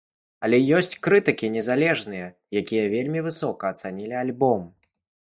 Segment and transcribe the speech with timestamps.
[0.45, 2.27] Але ёсць крытыкі незалежныя,
[2.61, 4.65] якія вельмі высока ацанілі альбом.